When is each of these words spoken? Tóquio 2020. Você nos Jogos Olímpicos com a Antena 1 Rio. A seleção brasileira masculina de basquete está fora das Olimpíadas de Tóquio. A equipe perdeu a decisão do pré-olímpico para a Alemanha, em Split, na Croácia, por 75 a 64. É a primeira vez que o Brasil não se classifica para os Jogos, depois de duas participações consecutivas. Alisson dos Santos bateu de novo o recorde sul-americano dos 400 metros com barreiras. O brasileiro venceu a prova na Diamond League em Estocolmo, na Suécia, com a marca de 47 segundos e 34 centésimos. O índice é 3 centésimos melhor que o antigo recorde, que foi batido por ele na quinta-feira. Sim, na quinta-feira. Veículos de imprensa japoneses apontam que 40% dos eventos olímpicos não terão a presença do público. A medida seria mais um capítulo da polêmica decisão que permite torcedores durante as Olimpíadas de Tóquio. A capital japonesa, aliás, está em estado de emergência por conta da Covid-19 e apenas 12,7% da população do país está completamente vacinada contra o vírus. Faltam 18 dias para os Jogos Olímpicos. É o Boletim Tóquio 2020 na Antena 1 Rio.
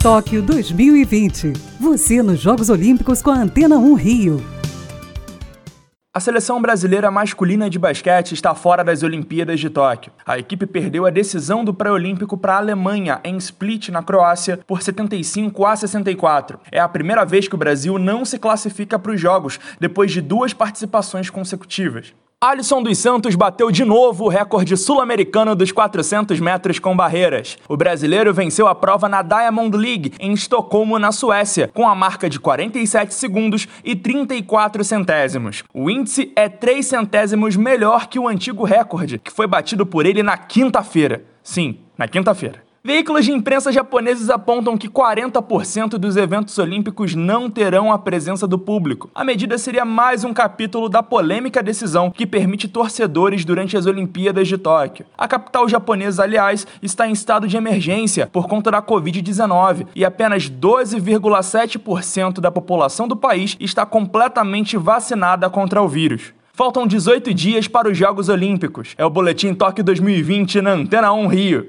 Tóquio 0.00 0.40
2020. 0.42 1.54
Você 1.80 2.22
nos 2.22 2.38
Jogos 2.38 2.70
Olímpicos 2.70 3.20
com 3.20 3.30
a 3.30 3.34
Antena 3.34 3.76
1 3.78 3.94
Rio. 3.94 4.46
A 6.14 6.20
seleção 6.20 6.62
brasileira 6.62 7.10
masculina 7.10 7.68
de 7.68 7.80
basquete 7.80 8.30
está 8.30 8.54
fora 8.54 8.84
das 8.84 9.02
Olimpíadas 9.02 9.58
de 9.58 9.68
Tóquio. 9.68 10.12
A 10.24 10.38
equipe 10.38 10.66
perdeu 10.66 11.04
a 11.04 11.10
decisão 11.10 11.64
do 11.64 11.74
pré-olímpico 11.74 12.38
para 12.38 12.54
a 12.54 12.58
Alemanha, 12.58 13.20
em 13.24 13.36
Split, 13.38 13.88
na 13.88 14.00
Croácia, 14.00 14.60
por 14.68 14.82
75 14.82 15.66
a 15.66 15.74
64. 15.74 16.60
É 16.70 16.78
a 16.78 16.88
primeira 16.88 17.24
vez 17.24 17.48
que 17.48 17.56
o 17.56 17.58
Brasil 17.58 17.98
não 17.98 18.24
se 18.24 18.38
classifica 18.38 19.00
para 19.00 19.10
os 19.10 19.20
Jogos, 19.20 19.58
depois 19.80 20.12
de 20.12 20.20
duas 20.20 20.52
participações 20.52 21.28
consecutivas. 21.28 22.14
Alisson 22.40 22.80
dos 22.80 22.98
Santos 22.98 23.34
bateu 23.34 23.68
de 23.68 23.84
novo 23.84 24.26
o 24.26 24.28
recorde 24.28 24.76
sul-americano 24.76 25.56
dos 25.56 25.72
400 25.72 26.38
metros 26.38 26.78
com 26.78 26.96
barreiras. 26.96 27.58
O 27.68 27.76
brasileiro 27.76 28.32
venceu 28.32 28.68
a 28.68 28.76
prova 28.76 29.08
na 29.08 29.22
Diamond 29.22 29.76
League 29.76 30.12
em 30.20 30.32
Estocolmo, 30.34 31.00
na 31.00 31.10
Suécia, 31.10 31.68
com 31.74 31.88
a 31.88 31.96
marca 31.96 32.30
de 32.30 32.38
47 32.38 33.12
segundos 33.12 33.66
e 33.82 33.96
34 33.96 34.84
centésimos. 34.84 35.64
O 35.74 35.90
índice 35.90 36.32
é 36.36 36.48
3 36.48 36.86
centésimos 36.86 37.56
melhor 37.56 38.06
que 38.06 38.20
o 38.20 38.28
antigo 38.28 38.62
recorde, 38.62 39.18
que 39.18 39.32
foi 39.32 39.48
batido 39.48 39.84
por 39.84 40.06
ele 40.06 40.22
na 40.22 40.36
quinta-feira. 40.36 41.24
Sim, 41.42 41.80
na 41.98 42.06
quinta-feira. 42.06 42.67
Veículos 42.88 43.26
de 43.26 43.32
imprensa 43.32 43.70
japoneses 43.70 44.30
apontam 44.30 44.78
que 44.78 44.88
40% 44.88 45.98
dos 45.98 46.16
eventos 46.16 46.56
olímpicos 46.56 47.14
não 47.14 47.50
terão 47.50 47.92
a 47.92 47.98
presença 47.98 48.48
do 48.48 48.58
público. 48.58 49.10
A 49.14 49.22
medida 49.22 49.58
seria 49.58 49.84
mais 49.84 50.24
um 50.24 50.32
capítulo 50.32 50.88
da 50.88 51.02
polêmica 51.02 51.62
decisão 51.62 52.10
que 52.10 52.26
permite 52.26 52.66
torcedores 52.66 53.44
durante 53.44 53.76
as 53.76 53.84
Olimpíadas 53.84 54.48
de 54.48 54.56
Tóquio. 54.56 55.04
A 55.18 55.28
capital 55.28 55.68
japonesa, 55.68 56.22
aliás, 56.22 56.66
está 56.80 57.06
em 57.06 57.12
estado 57.12 57.46
de 57.46 57.58
emergência 57.58 58.26
por 58.26 58.48
conta 58.48 58.70
da 58.70 58.80
Covid-19 58.80 59.88
e 59.94 60.02
apenas 60.02 60.48
12,7% 60.48 62.40
da 62.40 62.50
população 62.50 63.06
do 63.06 63.14
país 63.14 63.54
está 63.60 63.84
completamente 63.84 64.78
vacinada 64.78 65.50
contra 65.50 65.82
o 65.82 65.88
vírus. 65.88 66.32
Faltam 66.54 66.86
18 66.86 67.34
dias 67.34 67.68
para 67.68 67.90
os 67.90 67.98
Jogos 67.98 68.30
Olímpicos. 68.30 68.94
É 68.96 69.04
o 69.04 69.10
Boletim 69.10 69.52
Tóquio 69.52 69.84
2020 69.84 70.62
na 70.62 70.72
Antena 70.72 71.12
1 71.12 71.26
Rio. 71.26 71.68